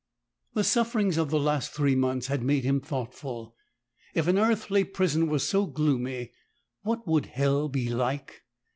[0.55, 3.53] The sufferings of the last three months had made him thoughtful.
[4.15, 6.31] If an earthly prison was so gloomy,
[6.81, 8.41] what would Hell be like?